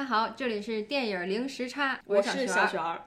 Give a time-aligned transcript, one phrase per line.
[0.00, 3.02] 家好，这里是电影零时差，我是小璇儿。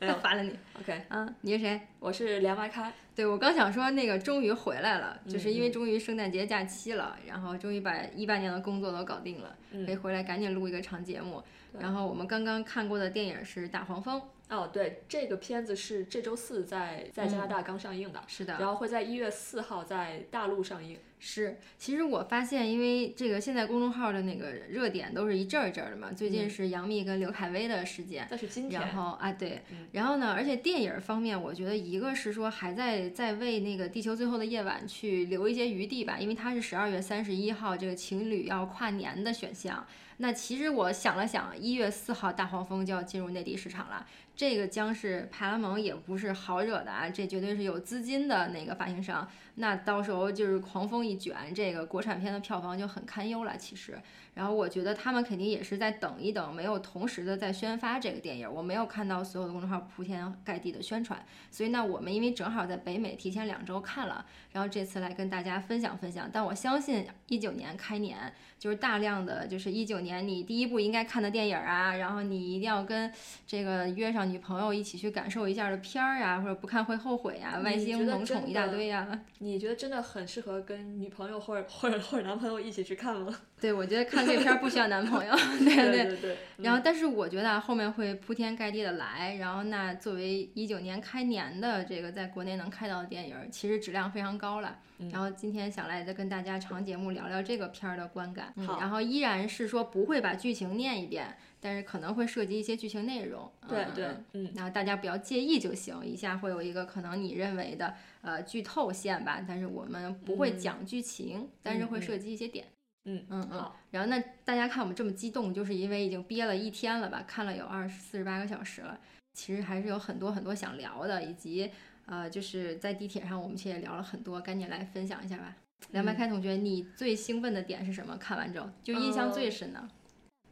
[0.00, 0.58] 我 发了你。
[0.80, 1.78] OK，嗯，你是谁？
[1.98, 2.90] 我是梁外开。
[3.14, 11.42] 对，我刚想说那个终于回来了，就是因为嗯终于圣诞节假期了，然后终于把一八年的工作都搞定了，嗯可以回来赶紧录一个长节目。
[11.78, 14.18] 然后我们刚刚看过的电影是《大黄蜂》，
[14.48, 20.98] 哦，对，这个片子是这周四在在加拿大刚上映的，是的，然后会在一月四号在大陆上映。
[21.20, 28.26] 是，其实我发现，因为这个现在公众号的那个热点都是一阵儿一阵儿的嘛，最近嗯是杨幂跟刘恺威的事件。
[28.30, 39.84] 但是今天然后啊，对嗯，然后呢，而且电影方面，我觉得一个是说还在在为那个《地球最后的夜晚》去留一些余地吧，因为它是十二月三十一号这个情侣要跨年的选项。
[40.20, 49.28] 那其实我想了想，一月四号大黄蜂就要进入内地市场了，这个将是派拉蒙也不是好惹的啊，这绝对是有资金的那个发行商。
[49.60, 53.56] 那到时候就是狂风一卷，这个国产片的票房就很堪忧了。
[53.56, 54.00] 其实，
[54.38, 58.48] 然后我觉得他们肯定也是在等一等，没有同时的在宣发这个电影。
[58.48, 66.30] 我没有看到所有的公众号铺天盖地的宣传，所以那，我们因为正好在北美提前两周看了，然后这次来跟大家分享分享。
[66.32, 73.12] 但我相信一九年开年就是大量的就是一九年你第一部应该看的电影啊，然后你一定要跟
[73.44, 83.36] 这个约上女朋友一起去感受一下的片儿啊，或者不看会后悔啊，外星萌宠一大堆呀、你觉得真的很适合跟女朋友或者或者或者男朋友一起去看吗？
[83.60, 86.36] 对，我觉得看这片儿不需要男朋友， 对对对。
[86.58, 89.34] 然后，但是我觉得啊，后面会铺天盖地的来。
[89.36, 94.78] 然后，那作为一九年开年的这个在国内能看到的电影儿，其实质量非常高了。
[95.00, 98.52] 嗯然后今天想来再跟大家长节目聊聊这个片儿的观感。
[98.56, 103.48] 嗯好然后依然是说不会把剧情念一遍，但是可能会涉及一些剧情内容。
[103.68, 106.04] 对对嗯然后大家不要介意就行。
[106.04, 112.66] 以下会有一个可能你认为的呃剧透线吧，但是我们不会嗯讲剧情，但是会嗯涉及一些点。
[113.10, 119.00] 嗯嗯嗯，然后那大家看我们这么激动，就是因为已经憋了一天了吧，看了有二十四十八个小时了，
[119.32, 121.70] 其实还是有很多很多想聊的，以及
[122.06, 125.56] 呃，就是在地铁上我们其实也聊了很多，赶紧来分享一下吧。
[125.92, 126.16] 梁白嗯。
[126.16, 128.16] 开同学，你最兴奋的点是什么？
[128.16, 129.88] 看完之后就印象最深的，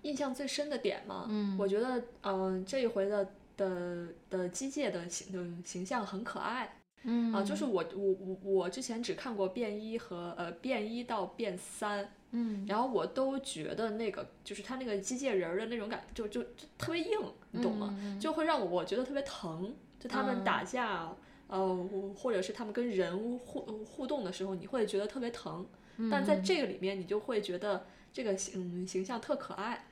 [0.03, 1.57] 印象最深的点嘛，嗯。
[1.59, 6.77] 我觉得嗯、这一回的的的机械的形嗯形象很可爱。
[7.03, 7.33] 嗯。
[7.33, 17.19] 啊，就是我我我我之前只看过变一和呃变一到变三，嗯然后我都觉得那个就是他那个机械人儿的那种感，就就就特别硬，
[17.53, 17.97] 你懂吗？
[18.03, 19.75] 嗯就会让我我觉得特别疼。
[19.99, 21.09] 就他们打架，
[21.47, 25.67] 呃，或者是他们跟人互互动的时候，你会觉得特别疼。
[25.97, 29.87] 嗯但在这个里面，你就会觉得这个形形象特可爱。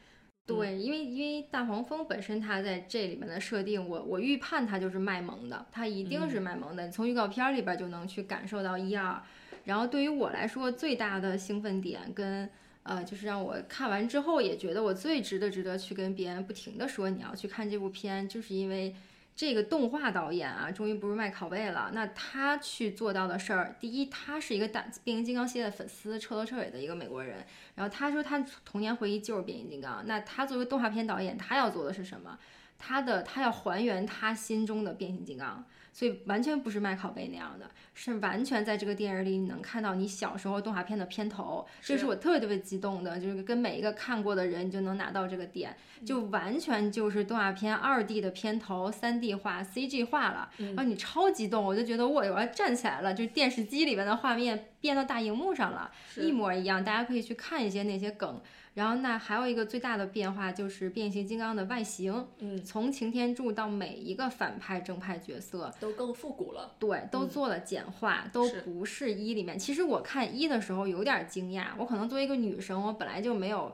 [0.47, 9.23] 对，因为因为大黄蜂本身它在这里面的设定，我我预判它就是卖萌的，它一定是卖萌的，从预告片儿里边儿就能去感受到一二。
[9.65, 12.49] 然后对于我来说，最大的兴奋点跟
[12.83, 18.95] 呃，就是让我看完之后也觉得我最值得值得去跟别人不停的说你要去看这部片，就是因为。
[19.37, 21.91] 这个动画导演啊，终于不是麦拷贝了。
[21.93, 27.45] 那他去做到的事儿，第一，他是一个大变形金刚系列的粉丝，彻头彻尾的一个美国人。
[27.75, 30.07] 然后他说他童年回忆就是变形金刚。
[30.07, 32.39] 那他作为动画片导演，他要做的是什么？
[32.79, 35.65] 他的他要还原他心中的变形金刚，
[35.95, 55.91] 所以完全不是麦拷贝那样的，是完全在这个电影里你能看到你小时候动画片的片头，这是是我特别特别激动的，就是跟每一个看过的人你就能拿到这个点，就完全就是动画片二 D 的片头，三 D 化 CG 化了，然后你超激动，我就觉得我我要站起来了，就电视机里面的画面变到大荧幕上了。
[56.17, 58.43] 一模一样，大家可以去看一些那些梗。
[58.75, 66.75] 然后那还有一个最大的变化就是变形金刚的外形，嗯，从擎天柱到每一个反派正派角色，都更复古了。
[66.79, 69.57] 对，都嗯做了简化，都不是一里面。
[69.57, 73.73] 其实我看一的时候有点惊讶，我可能作为一个女生，我本来就没有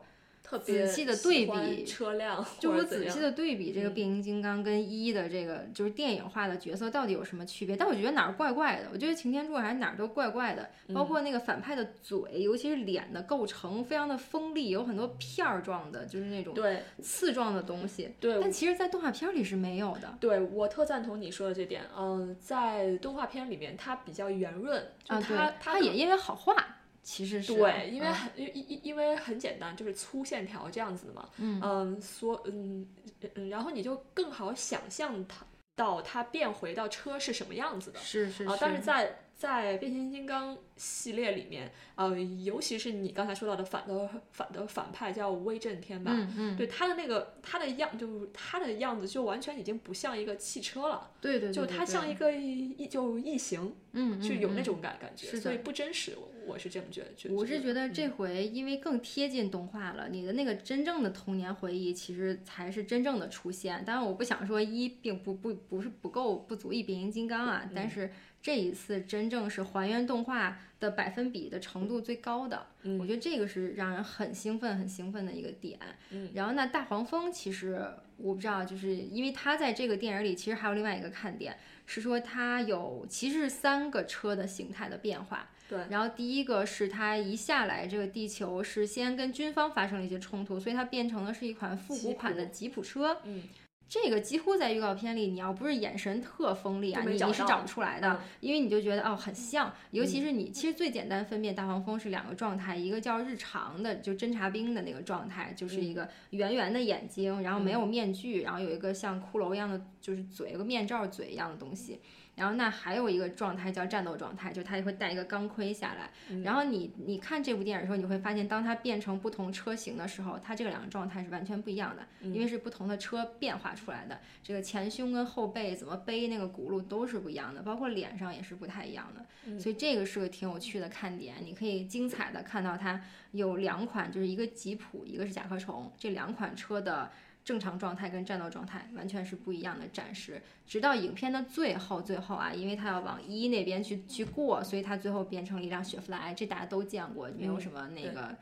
[0.51, 20.17] 特别仔细的对比车辆，就我仔细的对比这个嗯变形金刚跟一的这个就是电影化的角色到底有什么区别，但我觉得哪儿怪怪的，我觉得擎天柱还是哪儿都怪怪的，嗯包括那个反派的嘴，尤其是脸的构成非常的锋利，有很多片儿状的，就是那种对刺状的东西，对但其实，在动画片里是没有的。
[20.19, 21.83] 对，我特赞同你说的这点。
[21.97, 31.29] 嗯，在动画片里面，它比较圆润，就它它也因为好画，其实是对，因为嗯很因因因为很简单，就是粗线条这样子的嘛。
[31.39, 32.87] 嗯嗯，所嗯
[33.35, 35.45] 嗯，然后你就更好想象它
[35.75, 37.99] 到它变回到车是什么样子的。
[37.99, 56.15] 啊，是是啊，但是在在变形金刚系列里面，呃，尤其是你刚才说到的反的反的反派叫威震天吧，嗯嗯，对他的那个他的样，就是他的样子就完全已经不像一个汽车了，对对对，就对对它像一个异就异形，嗯，就有那嗯种感感觉，所以不真实。
[56.17, 57.35] 我我是这么觉得。
[57.35, 63.85] 我是觉得这嗯回因为更贴近动画了，你的那个真正的童年回忆其实才是真正的出现。
[63.85, 68.11] 当然，我不想说一并不不不是不够不足以变形金刚啊，但是
[68.43, 72.67] 这一次真正是还原动画的百分比的程度最高的。
[72.83, 75.79] 嗯我觉得这个是让人很兴奋很兴奋的一个点。
[76.11, 77.87] 嗯然后那大黄蜂其实
[78.17, 81.57] 我不知道，就是因为它在这个电影里其实还有另外一个看点。
[81.87, 93.21] 是说它有其实是三个车的形态的变化，对，然后第一个是它一下来这个地球是先跟军方发生了一些冲突，所以它变成了是一款复古款的吉普车。
[93.25, 93.43] 嗯，
[93.91, 112.01] 这个几乎在预告片里，你要不是眼神特锋利啊，你你是找不出来的，嗯因为你就觉得哦很像，尤其是你其实最简单分辨大黄蜂是两个状态，一个叫日常的，就侦察兵的那个状态，就是一个圆圆的眼睛，然后没有面具，然后有一个像骷髅一样的就是嘴，有个面罩嘴一样的东西。
[112.41, 116.11] 然后那还有一个状态叫战斗状态，就它也会带一个钢盔下来。
[116.43, 124.19] 然后你你看这部电影的时候，你会发现，当它变成不同车型的时候，它这个两个状态是完全不一样的，因为是不同的车变化出来的。
[124.43, 129.61] 这个前胸跟后背怎么背那个轱辘都是不一样的，包括脸上也是不太一样的。
[129.61, 133.03] 所以这个是个挺有趣的看点，你可以精彩的看到它
[133.33, 137.11] 有两款，就是一个吉普，一个是甲壳虫，这两款车的。
[137.45, 148.37] 正常状态跟战斗状态完全是不一样的展示，直到影片的最后，最后啊，因为它要往一那边去去过，所以它最后变成了一辆雪佛兰，这大家都见过，没有什么那个、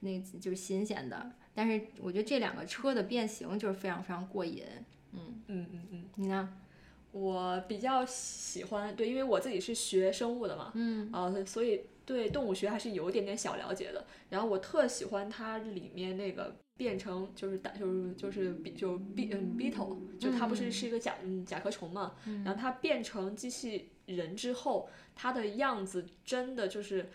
[0.00, 1.30] 那就是新鲜的。
[1.54, 4.64] 但是我觉得这两个车的变形就是非常非常过瘾。
[5.12, 6.48] 嗯嗯嗯嗯，你呢？
[7.12, 14.04] 我比较喜欢，对，因为我自己是学生物的嘛，嗯啊、所以对动物学还是有一点点小了解的。
[14.28, 27.10] 然后我特喜欢它里面那个变成就是大就是就是比就 B 嗯 beetle，就它不是是一个甲嗯甲壳虫嘛，然后它变成机器人之后，它的样子真的就是。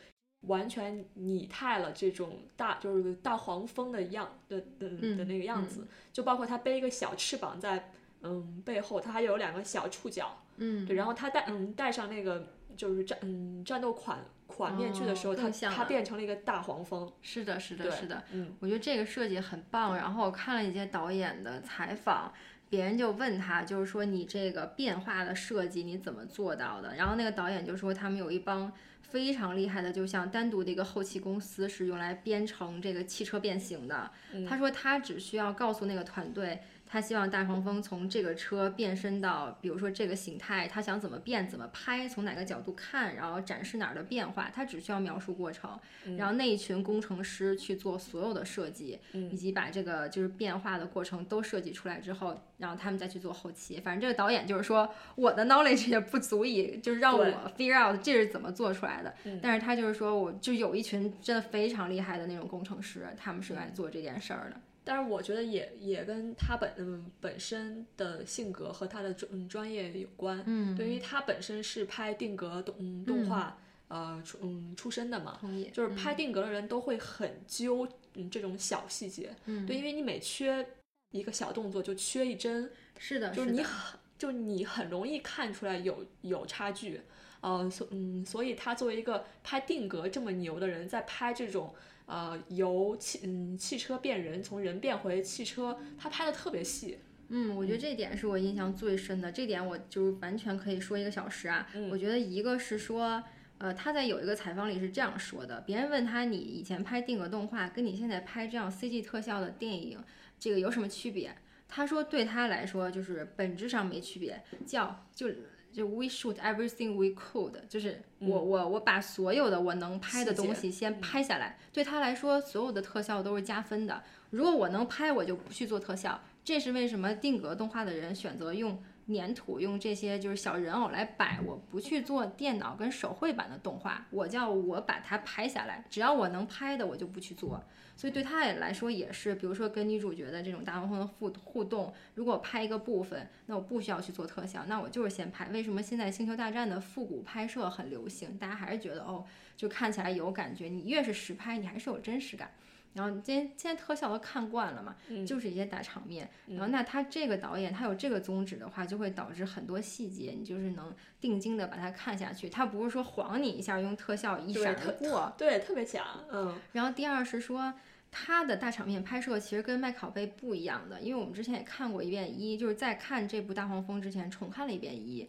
[0.47, 7.91] 完全拟态了这种大就是大黄蜂的样的的的那个样子，就包括它背一个小翅膀在
[8.21, 17.11] 嗯背后，它还有两个小触角，嗯，对，然后它带嗯带上那个就是战嗯战斗款款面具的时候，哦他更像了他变成了一个大黄蜂。
[17.21, 18.23] 是的，是的，是的。
[18.31, 19.95] 嗯我觉得这个设计很棒。
[19.95, 22.33] 然后我看了一些导演的采访，
[22.69, 26.95] 别人就问他，就是说你这个变化的设计你怎么做到的？
[26.95, 28.71] 然后那个导演就说他们有一帮
[29.01, 34.11] 非常厉害的，就像单独的一个后期公司是用来编程这个汽车变形的。
[34.47, 36.61] 他说他只需要告诉那个团队。
[36.95, 45.77] 他希望大黄蜂从这个车变身到，比如说这个形态，他想怎么变、怎么拍，从哪个角度看，然后展示哪儿的变化，他只需要描述过程，
[46.17, 53.81] 然后那一群工程师去做所有的设计，以及把这个就是变化的过程都设计出来之后，然后他们再去做后期。
[53.81, 57.25] 反正这个导演就是说，我的 knowledge 也不足以就是让我
[57.57, 64.55] figure out 这是怎么做出来的，但是他就是说我就有一群真的非常厉害的那种工程师，他们是来做这件事儿的。
[64.85, 70.41] 但是我觉得也也跟他本嗯本身的性格和他的专嗯专业有关。
[70.45, 75.39] 嗯，对于他本身是拍定格动嗯动画、呃出嗯出身的嘛，
[75.73, 79.35] 就是拍定格的人都会很揪嗯这种小细节。
[79.45, 80.65] 嗯，对，因为你每缺
[81.11, 87.01] 一个小动作就缺一帧，是的，就是你很，就你很容易看出来有有差距，
[87.41, 91.73] 呃，所嗯，所以他作为一个拍定格这么牛的人，在拍这种
[92.05, 96.99] 呃由汽嗯汽车变人，从人变回汽车，他拍的特别细，
[97.29, 101.67] 嗯，我觉得这点是我印象最深的，这点我就完全可以说一个小时啊。
[101.73, 103.23] 嗯我觉得一个是说，
[103.57, 109.99] 呃，他在有一个采访里是这样说的：别人问他，你以前拍定格动画跟你现在拍这样 CG 特效的电影，
[110.39, 111.35] 这个有什么区别？
[111.67, 115.27] 他说对他来说就是本质上没区别，叫就
[115.75, 121.59] 就 we shoot everything we could，就是我、我我把所有的我能拍的东西先拍下来。
[121.73, 124.01] 对他来说，所有的特效都是加分的。
[124.29, 126.21] 如果我能拍，我就不去做特效。
[126.45, 137.63] 这是为什么定格动画的人选择用粘土、用这些就是小人偶来摆，我不去做电脑跟手绘版的动画，我叫我把它拍下来，只要我能拍的，我就不去做。
[137.97, 145.47] 所以对他也来说也是，比如说跟女主角的这种大黄蜂的互互动，如果拍一个部分，那我不需要去做特效，那我就是先拍。
[145.49, 148.37] 为什么现在星球大战的复古拍摄很流行？
[148.37, 149.23] 大家还是觉得哦，
[149.55, 152.51] 就看起来有感觉，你越是实拍，你还是有真实感。
[152.95, 154.95] 然后你今天现在特效都看惯了嘛，
[155.27, 156.27] 就是一些大场面。
[156.47, 162.49] 然后那他这个导演他有这个宗旨的话，就会导致很多细节你就是能定睛的把它看下去。
[162.49, 165.31] 他不是说晃你一下用特效一闪而过。
[165.37, 167.73] 对，特别强，嗯然后第二是说。
[168.17, 175.27] 他的大场面拍摄其实跟麦考贝不一样的，因为我们之前也看过一遍一，就是在看这部《大黄蜂》之前重看了一遍一，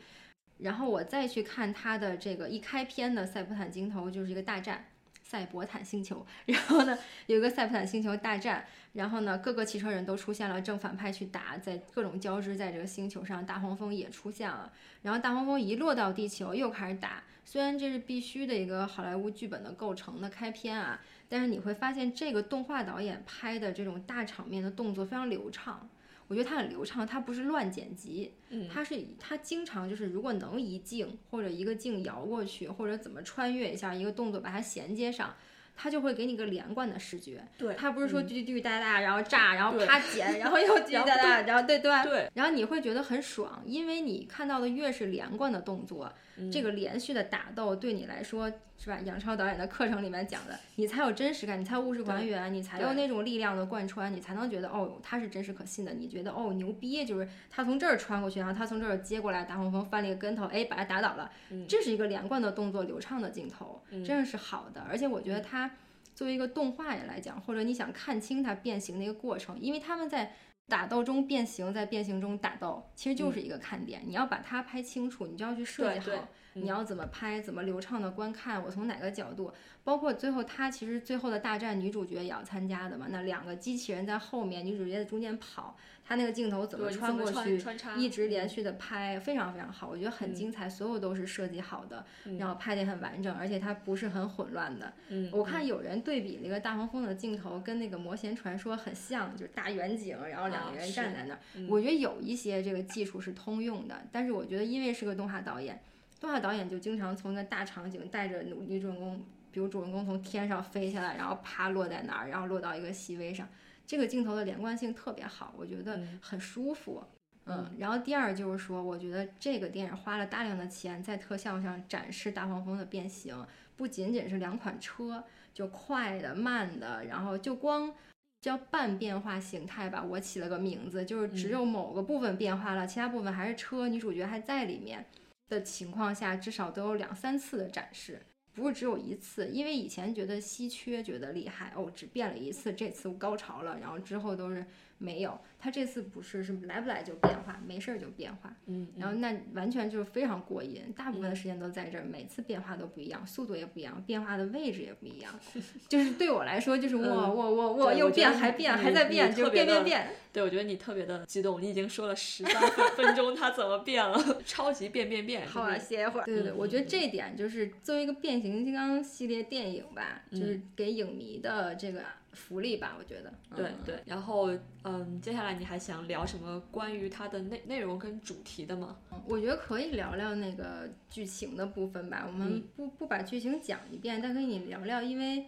[0.58, 4.84] 然后我再去看他的这个一开篇的塞普坦镜头就是一个大战，
[5.28, 25.88] 赛博坦星球，然后呢，有一个赛博坦星球大战，然后呢，各个汽车人都出现了，正反派去打，在各种交织在这个星球上，大黄蜂也出现了，然后大黄蜂一落到地球又开始打，虽然这是必须的一个好莱坞剧本的构成的开篇啊，但是你会发现这个动画导演拍的这种大场面的动作非常流畅。
[26.28, 35.34] 我觉得它很流畅，它不是乱剪辑，嗯它是它经常就是如果能一镜或者一个镜摇过去，或者怎么穿越一下一个动作把它衔接上，
[35.76, 37.46] 它就会给你个连贯的视觉。
[37.56, 41.90] 对，它不是说嗯滴滴哒哒，然后炸，然后对啪剪，然后 又滴滴哒哒，然后对对？
[42.02, 48.98] 对，然后你会觉得很爽，因为你看到的越是连贯的动作，嗯这个连续的打斗对你来说是吧？
[49.04, 55.94] 杨超导演的课程里面讲的，你才有真实感，你才有物质还原，你才有那种力量的贯穿，你才能觉得哦，他是真实可信的。
[55.94, 61.30] 你觉得哦牛逼，就是他从这儿穿过去，然后他从这儿接过来，大黄蜂翻了一个跟头，哎，把他打倒了。
[61.50, 64.82] 嗯这是一个连贯的动作，流畅的镜头，嗯真的是好的。
[64.88, 65.70] 而且我觉得他
[66.14, 70.34] 作为一个动画也来讲，或者你想看清它变形的一个过程，因为他们在
[70.68, 74.02] 打斗中变形，在变形中打斗，其实就是一个看点。
[74.04, 79.52] 你要把它拍清楚，你就要去设计对对好，你要怎么拍，怎么流畅的观看，我从哪个角度，
[79.84, 83.06] 包括最后他其实最后的大战，女主角也要参加的嘛。
[83.10, 85.76] 那两个机器人在后面，女主角在中间跑，
[86.08, 87.60] 他那个镜头怎么穿过去，
[87.96, 92.06] 一直嗯连续的拍，非常非常好，我觉得很精彩，所有都是设计好的，
[92.38, 94.92] 然后拍的也很完整，而且它不是很混乱的。
[95.08, 101.40] 嗯，我看有人对比那个大黄蜂的镜头跟那个魔仙传说很像，就是大远景，然后两个人站在那儿。
[101.56, 105.82] 嗯我觉得有一些这个技术是通用的，但是我觉得因为是个动画导演，
[106.20, 109.20] 动画导演就经常从一个大场景带着女女主人公，
[109.50, 113.48] 比如主人公从天上飞下来，然后啪落在哪儿，然后落到一个细微上，
[113.86, 117.04] 这个镜头的连贯性特别好，我觉得嗯很舒服。
[117.48, 125.22] 嗯，然后第二就是说，我觉得这个电影花了大量的钱在特效上展示大黄蜂的变形，不仅仅是两款车，
[125.54, 127.94] 就快的、慢的，然后就光
[128.40, 135.06] 叫半变化形态吧，我起了个名字，就是只有某个部分变化了，其他部分还是车，女主角还在里面
[135.48, 138.22] 的情况下，至少都有两三次的展示。
[138.56, 144.66] 不是只有一次，因为以前觉得稀缺，觉得厉害哦，只变了一次，这次高潮了，然后之后都是
[144.98, 145.38] 没有。
[145.58, 155.32] 他这次不是，是来不来就变化，没事儿就变化，嗯，然后那完全就是非常过瘾，大部分的时间都在这儿，每次变化都不一样，速度也不一样，变化的位置也不一样，
[155.88, 160.08] 就是对我来说，就是我嗯我我我我觉得变还变还在变，就变变变。
[160.32, 165.48] 对，我觉得你特别的激动，你已经说了十三分分钟，它怎么变了， 超级变变变。
[165.48, 166.26] 好啊，歇一会儿。
[166.26, 173.30] 对对我觉得这一点就是作为一个变形金刚系列电影吧，就是给影迷的这个福利吧，我觉得。
[173.30, 174.50] 嗯对对，然后
[174.88, 178.96] 嗯，接下来你还想聊什么关于它的内内容跟主题的吗？
[179.26, 182.22] 我觉得可以聊聊那个剧情的部分吧。
[182.24, 185.46] 我们嗯不不把剧情讲一遍，但跟你聊聊，因为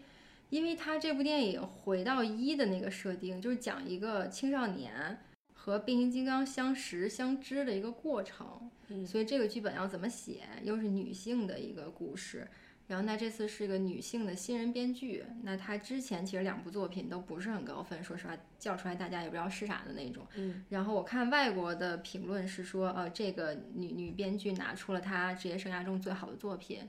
[0.51, 5.21] 因为它这部电影回到一的那个设定，就是讲一个青少年
[5.53, 8.69] 和变形金刚相识相知的一个过程。
[8.89, 12.49] 嗯所以这个剧本要怎么写，又是女性的一个故事。
[12.89, 20.27] 然后那这次是一个女性的新人编剧，那她之前其实两部作品都不是很高分，说实话叫出来大家也不知道是啥的那种。
[20.37, 26.81] 嗯然后我看外国的评论是说，呃，这个女女编剧拿出了她职业生涯中最好的作品。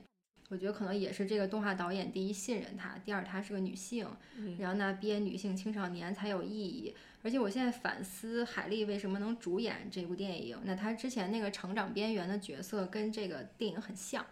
[0.48, 6.94] 我觉得可能也是这个动画导演第一信任她，第二她是个女性，嗯然后呢编女性青少年才有意义。
[7.22, 14.24] 而且我现在反思海莉为什么能主演这部电影，那她之前那个成长边缘的角色跟这个电影很像。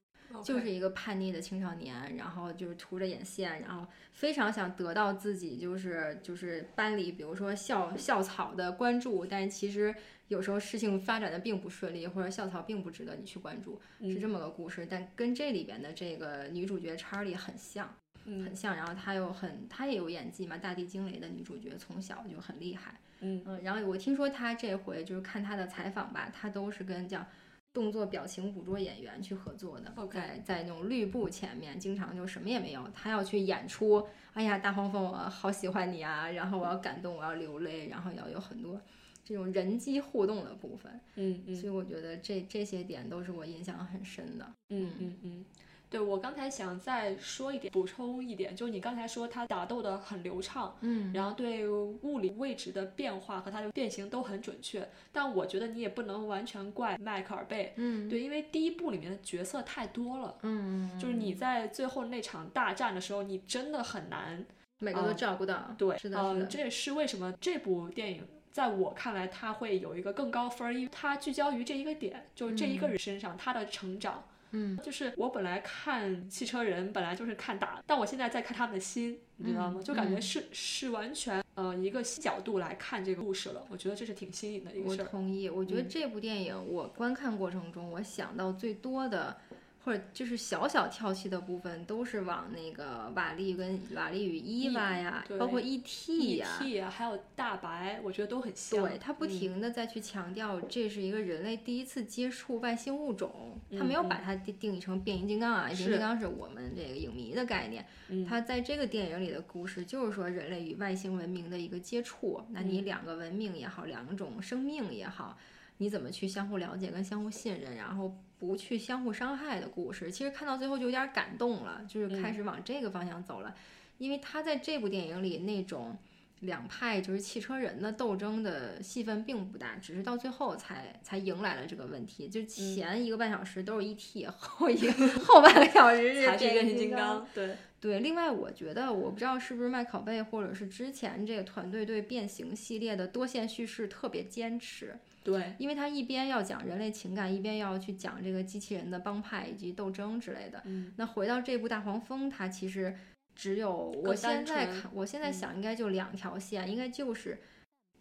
[0.45, 9.95] 就是一个叛逆的青少年，然后就是涂着眼线，然后非常想得到自己就是就是班里比如说校校草的关注，但是其实
[10.29, 14.87] 有时候事情发展的并不顺利，或者校草并不值得你去关注，是这么个故事。
[14.89, 17.95] 但跟这里边的这个女主角查理很像，
[18.27, 18.77] 嗯很像。
[18.77, 23.01] 然后她又很她也有演技嘛，大地惊雷的女主角从小就很厉害。
[23.21, 27.27] 嗯然后我听说她这回就是看她的采访吧，她都是跟叫。
[27.73, 34.07] 动作表情捕捉演员去合作的 OK 在在那种绿布前面，经常就什么也没有，他要去演出。
[34.33, 36.31] 哎呀，大黄蜂，我好喜欢你啊！
[36.31, 38.81] 然后我要感动，我要流泪，然后要有很多
[39.25, 41.01] 这种人机互动的部分。
[41.17, 44.53] 嗯嗯所以我觉得这这些点都是我印象很深的。
[44.71, 45.45] 嗯嗯嗯，
[45.91, 60.37] 对我刚才想再说一点，补充一点，就是你刚才说他打斗的很流畅，嗯然后对物理位置的变化和它的变形都很准确，但我觉得你也不能完全怪迈克尔贝，嗯对，因为第一部里面的角色太多了。
[60.43, 64.45] 嗯，就是你在最后那场大战的时候，你真的很难
[64.79, 65.75] 每个都照顾到。
[65.79, 66.49] 对，是的，嗯。
[66.49, 79.81] 这也是为什么这部电影在我看来它会有一个更高分儿，因为它聚焦于这一个点，就是这一个人身上，他的成长，嗯，就是我本来看汽车人本来就是看打，但我现在在看他们的心，你知道吗？
[79.83, 83.65] 就感觉是是完全呃一个新角度来看这个故事了。
[83.69, 85.05] 我觉得这是挺新颖的一个我事儿。
[85.05, 85.49] 我同意。
[85.49, 89.37] 我觉得嗯这部电影我观看过程中，我想到最多的。
[89.85, 96.37] 或者就是小小跳戏的部分，都是往那个瓦力跟瓦力与伊娃呀，包括 E.T.
[96.37, 96.79] 呀，E.T.
[96.81, 98.83] 啊，还有大白，我觉得都很像。
[98.83, 107.87] 对他不嗯停的再去强调，这是一个人类第一次接触外星物种，他没有嗯把它定定义成变形金刚啊，变形金刚是我们这个影迷的概念。
[108.09, 115.39] 嗯他在这个电影里的故事就是说人类与外星文明的一个接触，那嗯你两个文明也好，两种生命也好，
[115.79, 120.11] 你怎么去相互了解跟相互信任，然后不去相互伤害的故事。
[120.11, 123.55] 其实看到最后就有点感动了，就是嗯开始往这个方向走了，
[123.99, 125.97] 因为他在这部电影里那种。
[126.43, 132.29] 两派就是汽车人的斗争的戏份并不大，只是到最后才才迎来了这个问题。
[132.29, 134.93] 就前一个半小时都是 ET，、后一个
[135.25, 137.27] 后半个小时是 变形金金刚。
[137.35, 150.61] 对，对，另外我觉得我不知道是不是麦考贝或者是之前这个团队对变形系列的多线叙事特别坚持，对，因为他一边要讲人类情感，一边要去讲这个机器人的帮派以及斗争之类的。
[150.65, 152.93] 嗯，那回到这部大黄蜂，它其实
[153.37, 153.73] 只有
[154.05, 155.33] 我现在看，我现在嗯。
[155.33, 157.39] 想应该就两条线，应该就是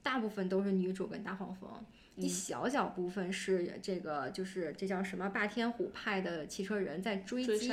[0.01, 1.69] 大部分都是女主跟大黄蜂，
[2.17, 7.71] 一嗯小小部分是这个就是这叫什么霸天虎派的汽车人在追击。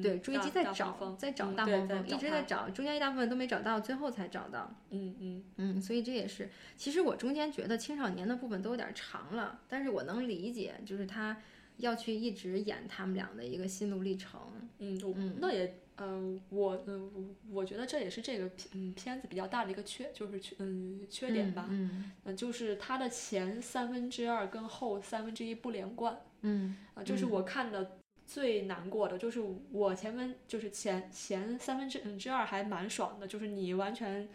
[0.00, 4.72] 对，追击在找在找大黄蜂，一直在找，中间一大部分都没找到，最后才找到。
[4.90, 11.36] 嗯嗯，嗯，所以这也是，其实我中间觉得青少年的部分都有点长了，但是我能理解，就是他
[11.80, 14.40] 要去一直演他们俩的一个心路历程。
[14.78, 34.28] 嗯，嗯那也，嗯、我，嗯、我我觉得这也是这个片，嗯，片子比较大的一个缺，就是缺，嗯，缺点吧，嗯嗯、就是它的前三分之二跟后三分之一不连贯，嗯啊、就是嗯我看的最难过的，就是我前分，就是前前三分之嗯之二还蛮爽的，就是你完全。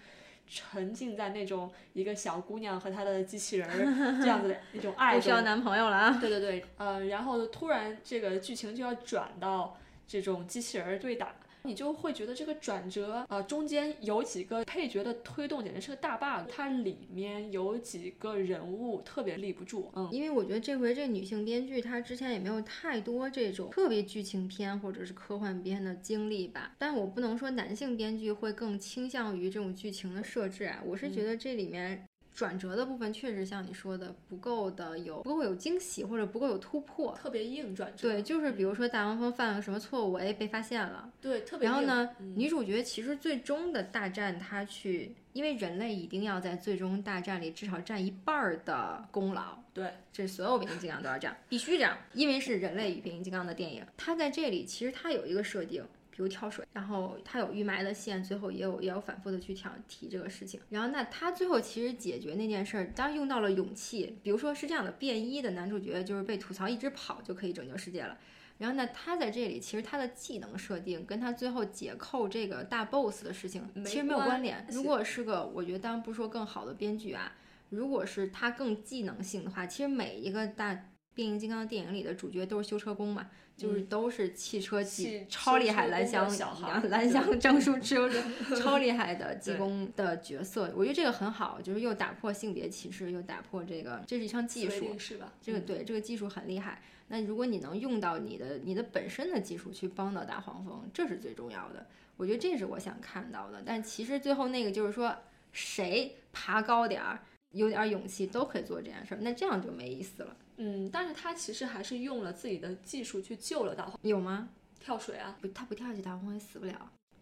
[0.48, 6.18] 沉浸在那种一个小姑娘和她的机器人儿这样子的一种爱 不需要男朋友了啊。
[6.22, 9.78] 对对对，呃，然后突然这个剧情就要转到
[10.08, 11.34] 这种机器人儿对打，
[11.66, 32.06] 你就会觉得这个转折，呃，中间有几个配角的推动简直是个大 bug，它里面有几个人物特别立不住，嗯，因为我觉得这回这女性编剧她之前也没有太多这种特别剧情片或者是科幻片的经历吧，但我不能说男性编剧会更倾向于这种剧情的设置啊，我是觉得这里面。
[32.36, 41.10] 转折的部分确实像你说的不够的有不够有惊喜或者不够有突破，特别硬转折，对，就是比如说大黄蜂犯了什么错误，哎，被发现了。
[41.22, 41.72] 对，特别硬。
[41.72, 49.58] 然后呢，嗯女主角其实最终的大战，她去，因为人类一定要在最终大战里至少占一半儿的功劳。
[49.74, 53.86] 对，这所有变形金刚都要这样，必须这样，因为是人类与变形金刚的电影。
[53.96, 55.84] 它在这里其实它有一个设定，
[56.16, 60.62] 比如跳水，然后他有预埋的线，最后也有也有反复的去挑提这个事情。
[60.70, 68.18] 然后那他最后其实解决那件事儿，当然用到了勇气，比如说是这样的，便衣的男主角就是被吐槽一直跑就可以拯救世界了。
[68.58, 74.66] 然后呢，他在这里其实他的技能设定跟他最后解扣这个大 boss 的事情其实没有关关联。
[74.70, 77.34] 系如果是个，我觉得当然不是说更好的编剧啊，
[77.68, 86.30] 如果是他更技能性的话，其实每一个大变形金刚电影里的主角都是修车工嘛，就是都是汽车技、汽超厉害，蓝翔
[86.90, 88.22] 蓝翔证书 持有者，
[88.58, 96.82] 超厉害的技工的角色，我觉得这个很好，就是又打破性别歧视，又打破这个，这是一项技术，是吧，这个嗯对这个技术很厉害。
[97.08, 101.86] 那如果你能用到你的你的本身的技术去帮到大黄蜂，这是最重要的。
[102.18, 103.62] 我觉得这是我想看到的。
[103.66, 105.16] 但其实最后那个就是说，
[105.54, 107.20] 谁爬高点儿，
[107.52, 110.36] 有点儿勇气都可以做这件事儿，那这样就没意思了。
[110.58, 114.50] 嗯，但是他其实还是用了自己的技术去救了大黄有吗？
[114.80, 116.74] 跳水啊，不，他不跳下去，大黄蜂也死不了。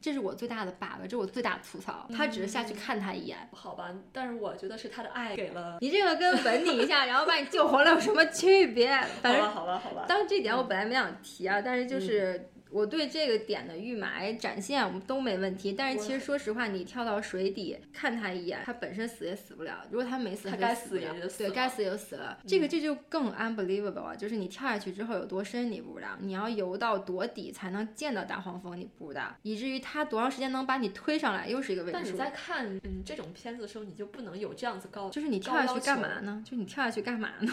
[0.01, 2.05] 这是我最大的 bug，这是我最大的吐槽。
[2.13, 8.89] 他只是下去看他一眼，好吧，但是我觉得是他的爱给了，你这个跟吻你一下，然后把你救活了有什么区别？
[9.21, 15.73] 反正好吧，好吧，好吧，当然这点我本来没想提啊，但是就是我对这个点的预埋展现我们都没问题。
[15.73, 19.85] 但是其实说实话，你跳到水底看他一眼，他本身死也死不了。
[19.91, 22.39] 如果他没死，他就该死也死了对，就死了该死也就死了。
[22.47, 24.15] 这个这就更 unbelievable 啊！
[24.15, 32.03] 就是你跳下去之后有多深你不知道，你要游到多底才能见到大黄蜂你不知道，以至于他多长时间能把你推上来又是一个未知数。
[32.03, 36.43] 但你在看嗯这种片子的时候，你就不能有这样子高，就是你跳下去干嘛呢？
[36.45, 37.51] 就你跳下去干嘛呢？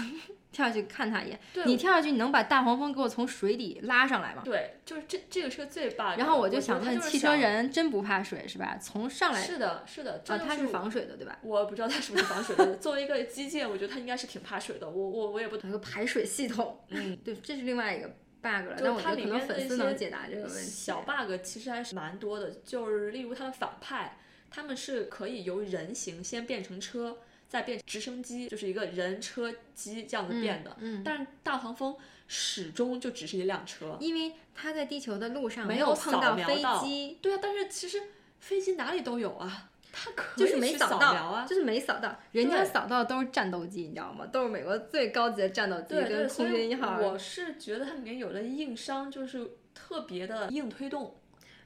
[0.53, 4.43] 跳下去看他一眼，对你跳下去，你能把大黄蜂给我从水底拉上来吗？
[4.45, 6.19] 对，就是这这个是个最 bug。
[6.19, 8.77] 然后我就想问，汽车人真不怕水是吧？
[8.81, 11.39] 从上来是的，是的，这啊，它是防水的对吧？
[11.43, 12.77] 我不知道它是不是防水的。
[12.83, 14.91] 作为一个机械，我觉得它应该是挺怕水的。
[14.91, 15.71] 我我我也不懂。
[15.71, 18.09] 一个排水系统，嗯， 对，这是另外一个
[18.43, 20.69] bug 了，就但我觉得可能粉丝能解答这个问题。
[20.69, 24.19] 小 bug 其实还是蛮多的，就是例如他的反派，
[24.51, 27.19] 他们是可以由人形先变成车，
[27.51, 30.75] 再变直升机，就是一个人车机这样子变的。
[30.79, 31.97] 嗯，但是大黄蜂
[32.29, 33.99] 始终就只是一辆车。
[34.01, 38.01] 因为它在地球的路上没有碰到飞机，对啊，但是其实
[38.39, 41.45] 飞机哪里都有啊，它可以就是没去扫到，啊。
[41.45, 44.25] 就是没扫到，人家扫到的都是战斗机，你知道吗？
[44.27, 47.01] 都是美国最高级的战斗机，跟空军一号。
[47.01, 51.17] 我是觉得它里面有的硬伤就是特别的硬推动。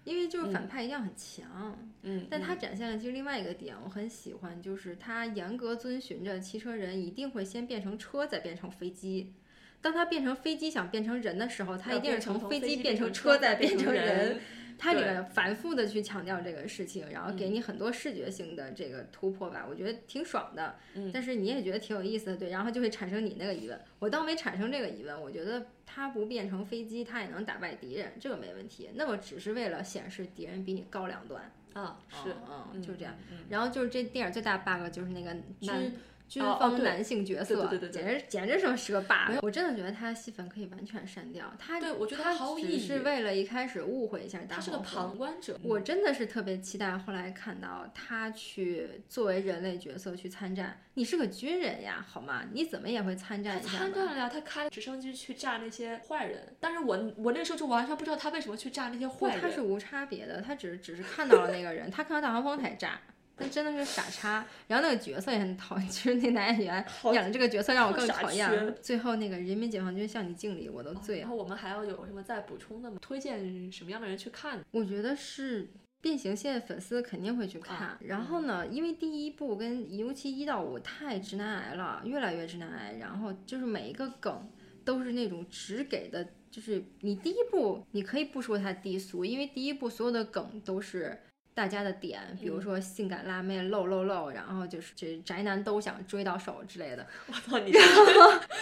[0.05, 9.33] 因为就是反派一定要很强，嗯，但它嗯展现了其实另外一个点，我很喜欢，就是他严格遵循着汽车人一定会先变成车，再变成飞机。
[9.81, 14.41] 当他变成飞机想变成人的时候，他一定是从飞飞机变成车，再变成人。
[14.79, 20.77] 它里对面反复的去强调这个事情，然后给嗯你很多视觉性的这个突破吧，我觉得挺爽的。
[20.95, 23.81] 嗯但是你也觉得挺有意思的，对，然后就会产生你那个疑问。
[23.99, 28.91] 我倒没产生这个疑问，我觉得它不变成飞机，它也能打败敌人，这个没问题。
[28.95, 33.15] 那么只是为了显示敌人比你高两段，啊，是，嗯，就是这样。。
[33.31, 35.93] 嗯然后就是这电影最大 bug 就是那个男
[36.29, 39.39] 军方男性角色，对对对对简直简直是个 bug。
[39.43, 44.79] 我真的觉得他的戏份可以完全删掉，他对我觉得他毫无意义是为了一开始误会一下大他是个。
[44.79, 45.59] 旁观者。
[45.63, 50.81] 我真的是特别期待后来看到他去作为人类角色去参战。
[50.95, 52.45] 你是个军人呀，好吗？
[52.53, 53.79] 你怎么也会参战一下吧？
[53.79, 59.41] 参战了呀，他开直升机去炸那些坏人，但是我我那时候就完全不知道他为什么去炸那些，坏人。
[59.41, 63.01] 他是无差别的，他只是只是看到了那个人，他看到大黄蜂才炸。
[63.37, 68.71] 那真的是傻叉，然后那个角色也很讨厌，其实那男演员演的这个角色让我更讨厌了。
[68.81, 71.23] 最后那个人民解放军向你敬礼，我都醉了。
[71.23, 72.99] 然后我们还要有什么再补充的吗？
[73.01, 74.65] 推荐什么样的人去看？
[74.71, 75.69] 我觉得是
[76.01, 77.77] 变形系的粉丝肯定会去看。
[77.77, 84.49] 啊然后呢，因为第一部跟尤其一到五太直男癌了，越来越直男癌，然后就是每一个梗
[84.85, 91.19] 都是那种只给的，就是你第一部你可以不说它低俗，因为第一部所有的梗都是。
[91.55, 97.71] 大家的点，比如说性感辣妹露露露，然后就是这宅男都想追到手之类的， 我操你！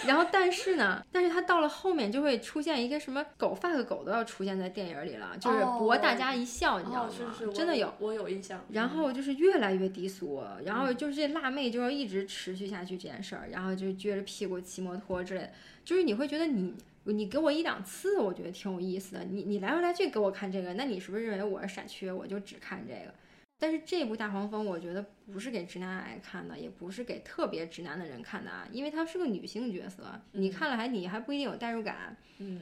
[0.05, 7.51] 然后， 但是呢，但是他到了后面就会出现一个什么狗 fuck 狗都要出现在电影里了，就是博大家一笑，你知道哦，吗？
[7.53, 8.63] 真的有。，我有印象。
[8.69, 15.49] 然后就是越来越低俗，然后就是这辣妹就要一直持续下去这件事儿，然后就撅着屁股骑摩托之类的，
[15.83, 23.13] 就是你会觉得你你给我一两次，我觉得挺有意思的，你你来回来去给我看这个，那你是不是认为我是傻缺，我就只看这个？
[23.59, 32.17] 但是这部大黄蜂，我觉得不是给直男癌看的，也不是给特别直男的人看的啊，因为它是个女性角色，你看了还你还不一定有代入感。
[32.39, 32.61] 嗯，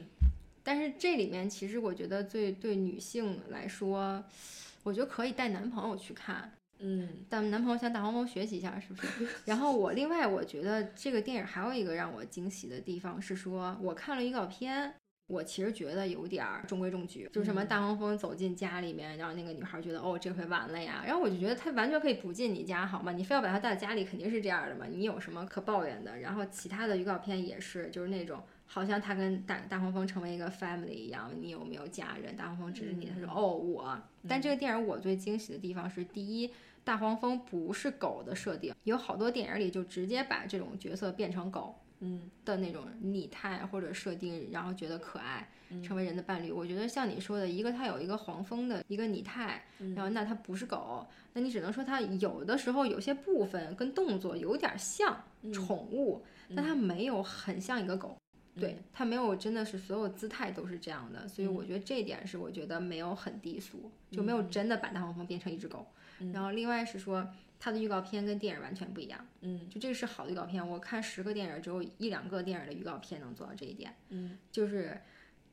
[0.62, 4.22] 但是这里面其实我觉得最对女性来说，
[4.84, 6.52] 我觉得可以带男朋友去看，
[6.82, 9.26] 嗯但男朋友向大黄蜂学习一下，是不是？
[9.46, 14.94] 然后我另外我觉得这个电影还有一个让我惊喜的地方是说，我看了预告片。
[15.28, 23.12] 我其实觉得有点儿中规中矩，就是什么嗯大黄蜂走进家里面，然后那个女孩觉得哦这回完了呀，然后我就觉得他完全可以不进你家，好吗？
[23.12, 26.18] 你非要把他带到家里，肯定是这样的嘛，你有什么可抱怨的？
[26.18, 32.36] 然后其他的预告片也是，就是那种好像他跟大大黄蜂成为一个 family 一样，你有没有家人？
[32.36, 33.98] 大黄蜂指着你，他说哦我。
[34.28, 36.50] 但这个电影我最惊喜的地方是，第一，
[36.84, 42.30] 大黄蜂不是狗的设定，有好多电影里就直接把这种角色变成狗嗯。
[42.44, 45.82] 的那种拟态或者设定，然后觉得可爱，嗯。
[45.82, 46.50] 成为人的伴侣。
[46.50, 49.94] 我觉得像你说的，一个它有一个黄蜂的一个拟态，嗯。
[49.94, 55.52] 然后那它不是狗，那你只能说它有的时候有些部分跟动作有点像嗯。
[55.52, 56.24] 宠物，
[56.56, 58.16] 但它没有很像一个狗。
[58.54, 65.86] 对，它没有真的是所有姿态都是这样的，所以我觉得这一点是我觉得没有很低俗，就没有真的把大黄蜂变成一只狗。
[66.32, 67.26] 然后另外是说
[67.58, 70.66] 它的预告片跟电影完全不一样，嗯就这个是好的预告片。
[70.66, 75.00] 我看十个电影只有一两个电影的预告片能做到这一点，嗯就是。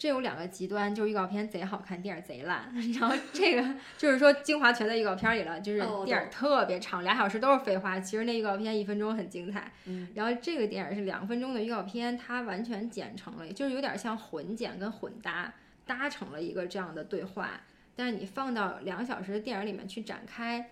[0.01, 2.73] 这有两个极端，就是预告片贼好看，电影贼烂。
[2.97, 7.99] 然后这个就是说精华全在预告片里了，就是哦电影特别长，俩小时都是废话。
[7.99, 9.69] 其实那预告片一分钟很精彩。
[9.87, 15.53] 嗯然后这个电影是两分钟的预告片，它完全剪成了，就是有点像混剪跟混搭，
[15.85, 17.59] 搭成了一个这样的对话。
[17.99, 20.71] 但是你放到两个小时的电影里面去展开，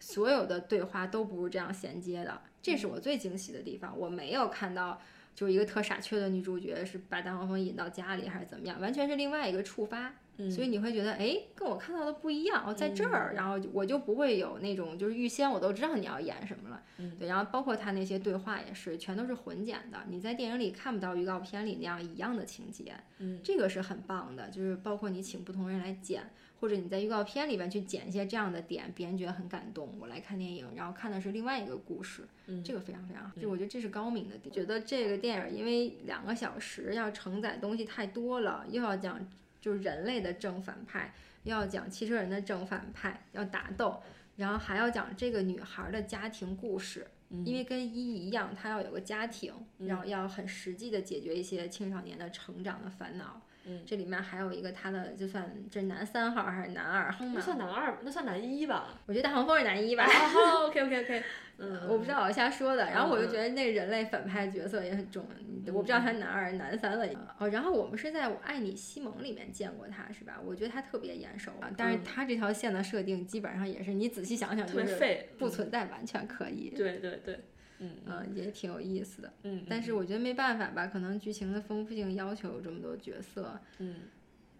[0.00, 3.94] 所有的对话都不是这样衔接的，这是我最惊喜的地方。
[3.98, 4.98] 我没有看到
[5.34, 10.14] 就是一个特傻缺的女主角是把大黄蜂引到家里还是怎么样，完全是另外一个触发。
[10.38, 26.22] 嗯，所以你会觉得，哎，跟我看到的不一样，哦，在这儿，然后我就不会有那种就是预先我都知道你要演什么了，嗯对，然后包括他那些对话也是，全都是混剪的，你在电影里看不到预告片里那样一样的情节，嗯这个是很棒的，就是包括你请不同人来剪，
[26.62, 34.48] 或者你在预告片里边去剪一些这样的点，别人觉得很感动，我来看电影，然后看的是另外一个故事，嗯这个非常非常好，就我觉得这是高明的地。
[34.48, 39.18] 觉得这个电影因为两个小时要承载东西太多了，又要讲
[39.60, 44.00] 就是人类的正反派，又要讲汽车人的正反派，要打斗，
[44.36, 47.08] 然后还要讲这个女孩的家庭故事。
[47.30, 53.40] 嗯因为跟一一样，她要有个家庭，然后要很实际的解决一些青少年的成长的烦恼。
[53.64, 57.40] 嗯，这里面还有一个他的，就算这是男三号还是男二号那嘛？
[57.40, 58.98] 算男二，那算男一吧？
[59.06, 60.04] 我觉得大黄蜂是男一吧。
[60.04, 61.22] 啊好，OK OK OK，
[61.58, 62.86] 嗯，我不知道，我瞎说的。
[62.86, 65.24] 然后我就嗯觉得那人类反派角色也很重，
[65.68, 67.06] 我不知道他是男二男三了。
[67.38, 70.40] 哦，然后我们是在《我爱你西蒙》里面见过他，是吧？
[70.44, 76.70] 我觉得他特别眼熟啊，但是他这条线的设定基本上也是你仔细想想，特就是不存在，完全可以。
[76.70, 77.40] 对对对，
[77.78, 79.32] 嗯嗯，也挺有意思的。
[79.42, 83.96] 嗯，但是我觉得没办法吧，可能剧情的丰富性要求有这么多角色，嗯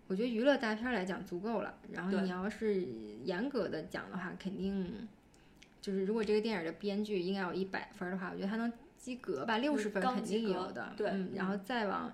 [0.08, 1.74] 我觉得娱乐大片儿来讲足够了。
[1.90, 2.84] 然后你要是
[3.24, 5.08] 严格的讲的话，肯定
[5.80, 10.92] 就是如果这个电影的编剧应该有一百分儿的话，我觉得他能及格吧，六十分肯定有的。
[10.96, 12.12] 对嗯，然后再往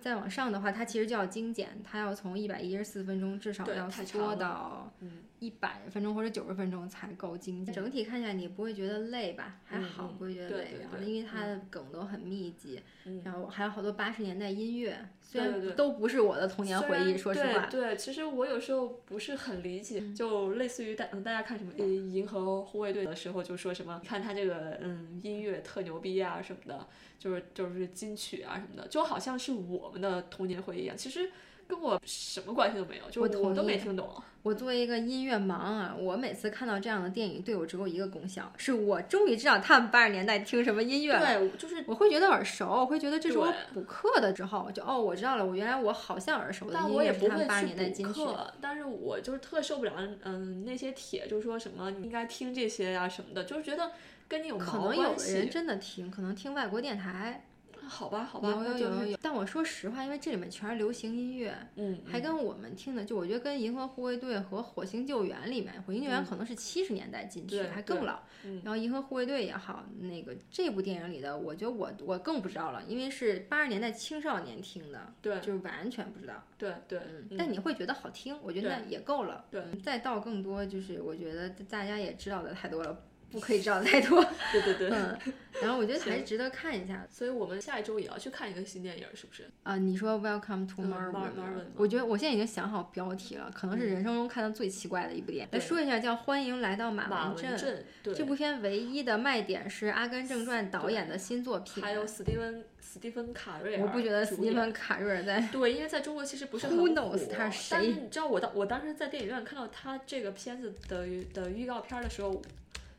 [0.00, 7.74] 再往上的话，它其实就要精简，它要从一百一十四分钟至少要缩到嗯一百分钟或者九十分钟才够精简。
[7.74, 9.60] 整体看下来你不会觉得累吧？
[9.64, 10.76] 还嗯好，嗯不会觉得累。
[10.80, 13.22] 然后因为它的梗都很密集，嗯。
[13.24, 17.66] 然后还有好多八十年代音乐，虽然都不是我的童年回忆，说实话。
[17.66, 26.86] 对对，其实我有时候不是很理解，嗯就类似于大嗯大家看什么呃银河护卫队的时候，就说什么看他这个嗯音乐特牛逼啊什么的，
[27.18, 31.30] 就是就是金曲啊什么的，就好像是我们的童年回忆一样，其实
[31.68, 34.10] 跟我什么关系都没有，就我同我都没听懂。
[34.42, 41.38] 我作为一个音乐盲啊，我每次看到这样的电影，对我只有一个功效，是我终于知道他们八十年代听什么音乐了。
[41.38, 48.12] 对，就是我会觉得耳熟，我会觉得这是我补课的之后，就哦，我知道了，我原来我好像耳熟的但我也不会去年代金曲。
[48.14, 53.90] 补课，但是我就是特受不了，嗯，那些帖就是说什么你应该听这些呀、什么的，就是觉得
[54.28, 55.50] 跟你有可能有的人。
[55.50, 57.47] 真的听，可能听外国电台，
[57.88, 59.18] 好吧，好吧，有有有有有。
[59.22, 68.20] 但我说实话，因为这里面全是流行音乐，嗯，还跟我们听的，就我觉得跟《银河护卫队》和《火星救援》里面，《火星救援》可能是七十年代进去，对对还更老。
[68.44, 76.34] 嗯然后《银河护卫队》也好，那个这部电影里的，我觉得我我更不知道了，因为是八十年代青少年听的，对就是完全不知道。
[76.56, 79.44] 对对，嗯，但你会觉得好听，我觉得那也够了。
[79.50, 84.24] 对嗯再到更多，就是我觉得大家也知道的太多了，不可以知道太多。
[84.52, 84.90] 对对对。
[84.90, 85.18] 嗯，
[85.60, 87.06] 然后我觉得还是值得看一下。
[87.10, 89.48] 所以我们下一周也要去看一个新电影，是不是？
[89.62, 95.48] 啊、你说 Welcome to 嗯 Marvin，、Mar- Marvin 我觉得我现在已经想好标题了，可能是人生中看到最奇怪的一部电影。
[95.52, 97.56] 来说一下，叫《欢迎来到马马文镇》。
[97.60, 101.82] 镇，对，这部片唯一的卖点是《阿甘正传》导演的新作品。
[101.82, 104.72] 还有史蒂芬史蒂芬卡瑞尔，我不觉得史蒂芬演。
[104.72, 112.40] 卡瑞尔在对，因为在中国其实不是 Who 很 knows 他是但是谁你知道我当我当时在电影院看到他这个片子的的预告片的时候，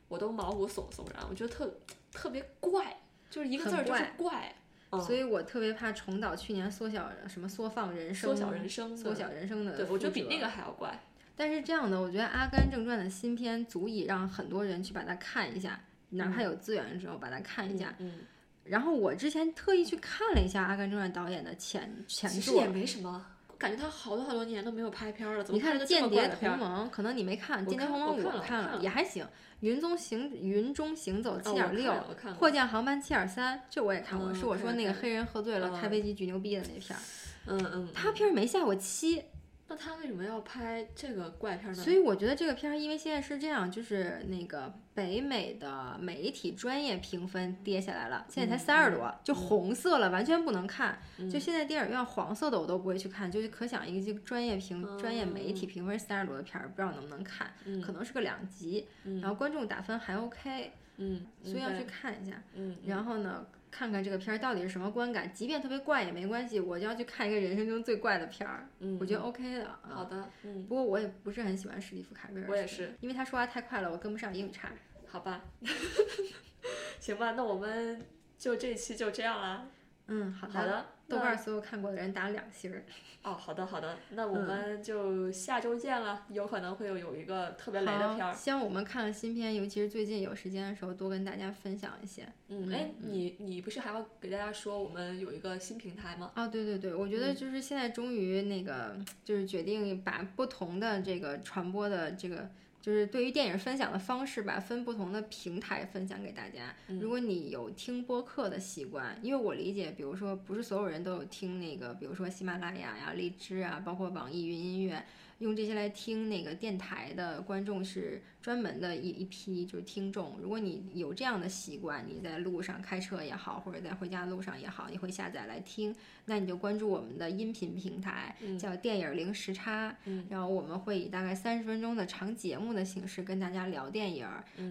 [0.09, 1.73] 我都毛骨悚悚然，我觉得特
[2.11, 2.97] 特别怪，
[3.29, 4.53] 就是一个字儿就是怪。
[4.53, 10.99] 嗯所以我特别怕重蹈去年缩小什么缩放人生、缩小人生的缩小人生的对，我觉得比那个还要怪。
[11.35, 17.93] 但是这样的，我觉得《阿甘正传》的新片足以让很多人去把它看一下，哪怕有资源的时候把它看一下。
[17.99, 18.21] 嗯，
[18.63, 23.23] 然后我之前特意去看了一下《阿甘正传》导演的前前作其实也，没什么，
[23.59, 26.37] 感觉他好多好多年都没有拍片儿了，怎么你看《拍个这么间谍？
[26.39, 29.25] 同盟》，可能你没看，《间谍同盟》我看了看了也还行，
[29.59, 31.93] 《云中行云中行走》七点六，
[32.37, 37.01] 迫降航班七点三，这我也看过，嗯是我说那个黑人喝醉了嗯开飞机巨牛逼的那片儿，
[37.47, 39.23] 嗯嗯，他片儿没下过七，
[39.69, 41.75] 那他为什么要拍这个怪片呢？
[41.75, 50.99] 所以我觉得这个片儿，因为现在是这样，就是那个北美的媒体专业评分跌下来了，现在才嗯三十多，就红色了，完全不能看。
[51.19, 62.41] 嗯就现在电影院黄色的我都不会去看，就是可想一个这个专业评、专业媒体评分三十多的片儿，不知道能不能看，嗯可能是个两集，嗯然后观众打分还 OK，嗯，所以要去嗯看一下。
[62.55, 69.65] 嗯，然后呢，看看这个片儿到底是什么观感，即便特别怪也没关系，我就要去看一个人生中最怪的片儿，嗯，我觉得 OK 的。
[69.65, 74.69] 啊好的，嗯，不过我也不是很喜欢史蒂夫·卡维尔，我也是，因为他说话太快了，我跟不上英语差。
[75.07, 75.41] 好吧，
[76.99, 77.99] 行吧，那我们
[78.37, 79.67] 就这一期就这样啦。
[80.07, 80.53] 嗯，好的。
[80.53, 82.83] 好的，那豆瓣儿所有看过的人打两星儿。
[83.21, 88.33] 哦，好的好的，那我嗯们就下周见了，有可能会有有一个特别雷的片好，儿。
[88.33, 92.25] 希望我们看了新片，尤其是最近有时间的时候，多跟大家分享一些。
[92.47, 96.31] 嗯，哎，你你不是还要给大家说我们有一个新平台吗？
[96.35, 98.95] 哦，对对对，我觉嗯得就是现在终于那个，
[99.25, 102.49] 就是决定把不同的这个传播的这个。
[102.81, 106.75] 就是对于电影分享的方式吧，分不同的平台分享给大家。
[106.87, 115.03] 嗯如果你有听播客的习惯，因为我理解，比如说不是所有人都有听那个，比如说喜马拉雅呀、荔枝啊，包括网易云音乐，
[115.39, 120.37] 用这些来听那个电台的观众是专门的一一批就是听众。
[120.41, 129.95] 如果你有这样的习惯，你在路上开车也好，或者在回家的路上也好，你会下载来听，那你就关注我们的音频平台，叫电影零时差。
[130.05, 134.27] 嗯然后我们会以大概三十分钟的长节目的形式跟大家聊电影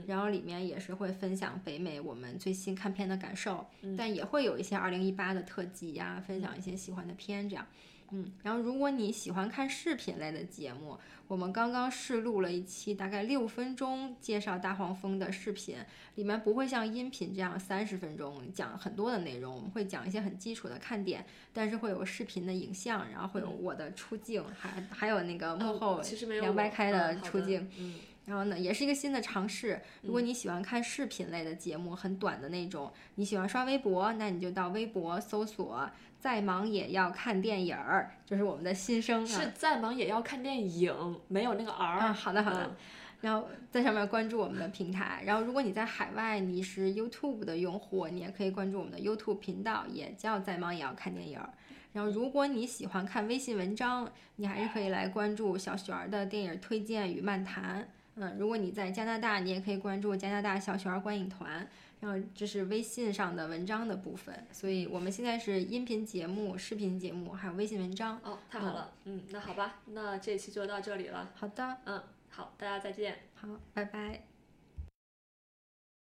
[0.07, 7.67] 然后里面也是会分享北美我们最新看片的感受，嗯但也会有一些二零一八的特辑呀、分享一些喜欢的片这样。
[8.11, 15.77] 嗯，然后如果你喜欢看视频类的节目，我们刚刚试录了一期大概六分钟介绍大黄蜂的视频，
[16.15, 27.69] 里面不会像音频这样三十分钟讲很多的内容，我们会讲一些很基础的看点，但是会有视频的影像，然后会有我的出镜，还还有那个幕后嗯其实没有凉白开的出镜。
[27.79, 27.95] 嗯
[28.29, 29.81] 然后呢，也是一个新的尝试。
[30.03, 39.27] 如果你喜欢看视频类的节目，很短的那种，你喜欢刷微博，那你就到微博搜索“再忙也要看电影儿”，就是我们的新生啊。
[39.27, 41.99] 是再忙也要看电影，没有那个 R。
[41.99, 42.65] 啊，好的好的。
[42.65, 42.77] 嗯
[43.21, 45.25] 然后在上面关注我们的平台。
[45.27, 51.51] 然后如果你在海外，你是 YouTube 的用户，你也可以关注我们的 YouTube 频道，也叫“再忙也要看电影儿”。
[51.93, 57.89] 然后如果你喜欢看微信文章，你还是可以来关注小璇儿的电影推荐与漫谈。
[58.15, 61.67] 嗯，如果你在加拿大，你也可以关注加拿大小璇儿观影团。
[62.01, 68.21] 然后这是微信上的文章的部分，所以我们现在是音频节目、视频节目，还有微信文章。
[68.23, 73.19] 哦，太好了，嗯，那好吧，那这期就到这里了，好的，嗯，好，大家再见。
[73.35, 74.28] 好，拜拜。